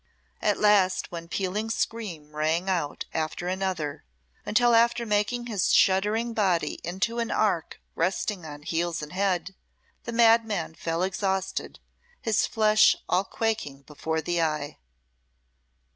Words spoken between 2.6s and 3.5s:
out after